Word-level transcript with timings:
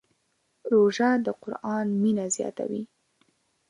روژه 0.71 1.09
د 1.25 1.27
قرآن 1.41 1.85
مینه 2.01 2.25
زیاتوي. 2.35 2.83